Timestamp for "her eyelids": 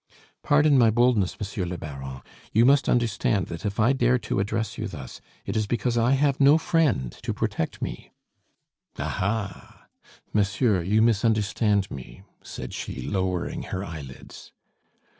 13.61-14.51